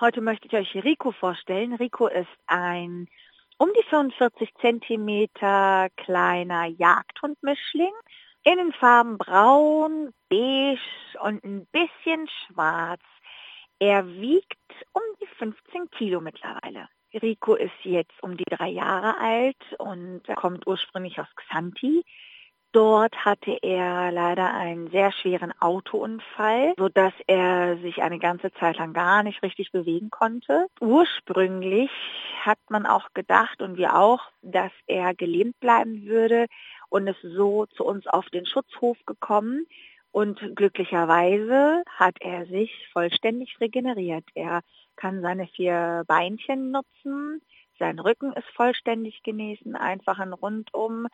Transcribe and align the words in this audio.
Heute 0.00 0.22
möchte 0.22 0.46
ich 0.46 0.54
euch 0.54 0.82
Rico 0.82 1.12
vorstellen. 1.12 1.74
Rico 1.74 2.06
ist 2.06 2.26
ein 2.46 3.06
um 3.58 3.68
die 3.78 3.82
45 3.90 4.48
Zentimeter 4.58 5.88
kleiner 5.94 6.64
Jagdhundmischling 6.64 7.92
in 8.44 8.56
den 8.56 8.72
Farben 8.72 9.18
braun, 9.18 10.14
beige 10.30 10.80
und 11.20 11.44
ein 11.44 11.66
bisschen 11.66 12.26
schwarz. 12.28 13.02
Er 13.78 14.08
wiegt 14.08 14.56
um 14.94 15.02
die 15.20 15.26
15 15.36 15.90
Kilo 15.90 16.22
mittlerweile. 16.22 16.88
Rico 17.12 17.54
ist 17.54 17.70
jetzt 17.82 18.22
um 18.22 18.38
die 18.38 18.44
drei 18.44 18.68
Jahre 18.68 19.18
alt 19.18 19.62
und 19.76 20.22
kommt 20.34 20.66
ursprünglich 20.66 21.20
aus 21.20 21.28
Xanti. 21.36 22.06
Dort 22.72 23.24
hatte 23.24 23.58
er 23.62 24.12
leider 24.12 24.54
einen 24.54 24.90
sehr 24.90 25.10
schweren 25.10 25.52
Autounfall, 25.60 26.74
sodass 26.78 27.12
er 27.26 27.76
sich 27.78 28.00
eine 28.00 28.20
ganze 28.20 28.52
Zeit 28.52 28.76
lang 28.76 28.92
gar 28.92 29.24
nicht 29.24 29.42
richtig 29.42 29.72
bewegen 29.72 30.10
konnte. 30.10 30.66
Ursprünglich 30.80 31.90
hat 32.42 32.58
man 32.68 32.86
auch 32.86 33.08
gedacht 33.12 33.60
und 33.60 33.76
wir 33.76 33.96
auch, 33.96 34.22
dass 34.42 34.70
er 34.86 35.14
gelähmt 35.14 35.58
bleiben 35.58 36.04
würde 36.06 36.46
und 36.90 37.08
ist 37.08 37.22
so 37.22 37.66
zu 37.66 37.84
uns 37.84 38.06
auf 38.06 38.26
den 38.26 38.46
Schutzhof 38.46 38.98
gekommen. 39.04 39.66
Und 40.12 40.40
glücklicherweise 40.54 41.82
hat 41.88 42.16
er 42.20 42.46
sich 42.46 42.88
vollständig 42.92 43.60
regeneriert. 43.60 44.24
Er 44.34 44.62
kann 44.94 45.22
seine 45.22 45.46
vier 45.48 46.04
Beinchen 46.06 46.70
nutzen, 46.70 47.42
sein 47.80 47.98
Rücken 47.98 48.32
ist 48.34 48.48
vollständig 48.54 49.22
genesen, 49.22 49.74
einfach 49.74 50.18
ein 50.18 50.34
rundum 50.34 51.08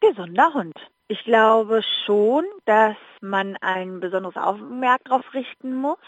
gesunder 0.00 0.54
Hund. 0.54 0.74
Ich 1.08 1.24
glaube 1.24 1.82
schon, 2.04 2.44
dass 2.66 2.96
man 3.20 3.56
ein 3.60 4.00
besonderes 4.00 4.36
Augenmerk 4.36 5.04
darauf 5.04 5.32
richten 5.34 5.74
muss, 5.74 5.98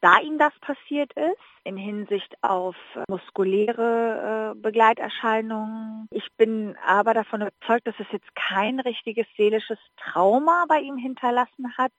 da 0.00 0.20
ihm 0.20 0.38
das 0.38 0.52
passiert 0.60 1.12
ist, 1.14 1.36
in 1.64 1.76
Hinsicht 1.76 2.32
auf 2.42 2.76
muskuläre 3.08 4.54
äh, 4.54 4.60
Begleiterscheinungen. 4.60 6.06
Ich 6.10 6.28
bin 6.36 6.76
aber 6.86 7.14
davon 7.14 7.40
überzeugt, 7.40 7.88
dass 7.88 7.98
es 7.98 8.06
jetzt 8.12 8.32
kein 8.36 8.78
richtiges 8.78 9.26
seelisches 9.36 9.78
Trauma 9.96 10.66
bei 10.68 10.78
ihm 10.78 10.96
hinterlassen 10.96 11.76
hat 11.76 11.92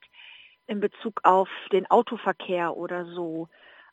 in 0.67 0.79
Bezug 0.79 1.19
auf 1.23 1.49
den 1.73 1.91
Autoverkehr 1.91 2.77
oder 2.77 3.05
so. 3.05 3.49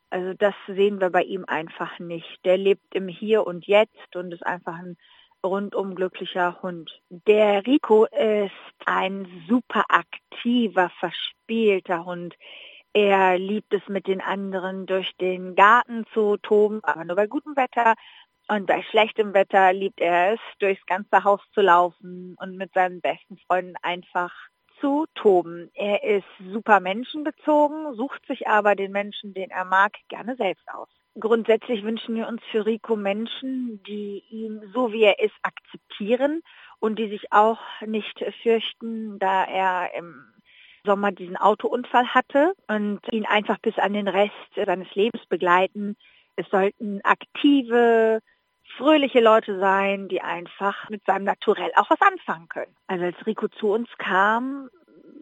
Also 0.09 0.33
das 0.33 0.53
sehen 0.67 1.01
wir 1.01 1.09
bei 1.09 1.23
ihm 1.23 1.43
einfach 1.45 1.99
nicht. 1.99 2.39
Der 2.45 2.57
lebt 2.57 2.95
im 2.95 3.09
Hier 3.09 3.45
und 3.45 3.67
Jetzt 3.67 4.15
und 4.15 4.33
ist 4.33 4.45
einfach 4.45 4.77
ein 4.77 4.95
rundum 5.43 5.95
glücklicher 5.95 6.61
Hund. 6.61 7.01
Der 7.09 7.65
Rico 7.65 8.05
ist 8.05 8.51
ein 8.85 9.43
super 9.47 9.85
aktiver, 9.89 10.89
verspielter 10.99 12.05
Hund. 12.05 12.35
Er 12.93 13.37
liebt 13.37 13.73
es 13.73 13.87
mit 13.87 14.07
den 14.07 14.21
anderen 14.21 14.85
durch 14.85 15.15
den 15.17 15.55
Garten 15.55 16.05
zu 16.13 16.37
toben, 16.37 16.83
aber 16.83 17.05
nur 17.05 17.15
bei 17.15 17.27
gutem 17.27 17.55
Wetter. 17.55 17.93
Und 18.47 18.65
bei 18.65 18.81
schlechtem 18.83 19.33
Wetter 19.33 19.73
liebt 19.73 19.99
er 19.99 20.33
es, 20.33 20.39
durchs 20.59 20.85
ganze 20.85 21.23
Haus 21.23 21.41
zu 21.53 21.61
laufen 21.61 22.35
und 22.39 22.55
mit 22.55 22.73
seinen 22.73 23.01
besten 23.01 23.37
Freunden 23.37 23.75
einfach 23.81 24.33
zu 24.79 25.05
toben. 25.15 25.69
Er 25.73 26.03
ist 26.03 26.25
super 26.51 26.79
menschenbezogen, 26.79 27.95
sucht 27.95 28.25
sich 28.27 28.47
aber 28.47 28.75
den 28.75 28.91
Menschen, 28.91 29.33
den 29.33 29.49
er 29.49 29.65
mag, 29.65 29.93
gerne 30.09 30.35
selbst 30.35 30.67
aus. 30.69 30.89
Grundsätzlich 31.19 31.83
wünschen 31.83 32.15
wir 32.15 32.27
uns 32.27 32.41
für 32.51 32.65
Rico 32.65 32.95
Menschen, 32.95 33.81
die 33.87 34.23
ihn 34.29 34.61
so 34.73 34.91
wie 34.91 35.03
er 35.03 35.19
ist 35.19 35.35
akzeptieren 35.41 36.41
und 36.79 36.99
die 36.99 37.09
sich 37.09 37.31
auch 37.31 37.59
nicht 37.85 38.23
fürchten, 38.43 39.17
da 39.17 39.43
er 39.45 39.95
im 39.97 40.25
Sommer 40.85 41.11
diesen 41.11 41.37
Autounfall 41.37 42.07
hatte 42.07 42.53
und 42.67 43.01
ihn 43.11 43.25
einfach 43.25 43.57
bis 43.59 43.77
an 43.77 43.93
den 43.93 44.07
Rest 44.07 44.33
seines 44.55 44.93
Lebens 44.93 45.25
begleiten. 45.27 45.97
Es 46.35 46.47
sollten 46.49 47.01
aktive, 47.03 48.21
fröhliche 48.77 49.19
Leute 49.19 49.59
sein, 49.59 50.07
die 50.07 50.21
einfach 50.21 50.89
mit 50.89 51.03
seinem 51.05 51.25
Naturell 51.25 51.71
auch 51.75 51.89
was 51.89 52.01
anfangen 52.01 52.47
können. 52.49 52.75
Also 52.87 53.05
als 53.05 53.25
Rico 53.25 53.47
zu 53.47 53.71
uns 53.71 53.89
kam, 53.97 54.69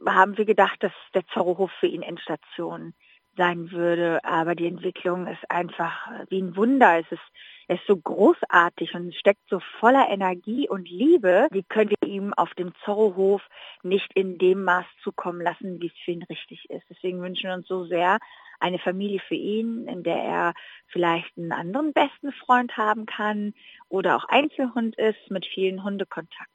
haben 0.05 0.37
wir 0.37 0.45
gedacht, 0.45 0.81
dass 0.83 0.91
der 1.13 1.25
Zorrohof 1.27 1.71
für 1.79 1.87
ihn 1.87 2.03
Endstation 2.03 2.93
sein 3.37 3.71
würde. 3.71 4.23
Aber 4.23 4.55
die 4.55 4.67
Entwicklung 4.67 5.27
ist 5.27 5.49
einfach 5.49 6.09
wie 6.29 6.41
ein 6.41 6.55
Wunder. 6.55 6.99
Es 6.99 7.11
ist, 7.11 7.21
es 7.67 7.79
ist 7.79 7.87
so 7.87 7.97
großartig 7.97 8.93
und 8.93 9.15
steckt 9.15 9.41
so 9.49 9.59
voller 9.79 10.09
Energie 10.09 10.69
und 10.69 10.89
Liebe. 10.89 11.47
Die 11.53 11.63
können 11.63 11.91
wir 11.99 12.07
ihm 12.07 12.33
auf 12.33 12.53
dem 12.55 12.73
Zorrohof 12.83 13.41
nicht 13.83 14.11
in 14.13 14.37
dem 14.37 14.63
Maß 14.63 14.85
zukommen 15.03 15.41
lassen, 15.41 15.81
wie 15.81 15.87
es 15.87 16.03
für 16.03 16.11
ihn 16.11 16.23
richtig 16.23 16.69
ist. 16.69 16.85
Deswegen 16.89 17.21
wünschen 17.21 17.49
wir 17.49 17.55
uns 17.55 17.67
so 17.67 17.85
sehr 17.85 18.19
eine 18.59 18.79
Familie 18.79 19.19
für 19.27 19.35
ihn, 19.35 19.87
in 19.87 20.03
der 20.03 20.17
er 20.17 20.53
vielleicht 20.87 21.37
einen 21.37 21.51
anderen 21.51 21.93
besten 21.93 22.31
Freund 22.31 22.77
haben 22.77 23.05
kann 23.05 23.53
oder 23.89 24.15
auch 24.15 24.25
Einzelhund 24.25 24.95
ist 24.97 25.29
mit 25.29 25.45
vielen 25.45 25.83
Hundekontakten. 25.83 26.54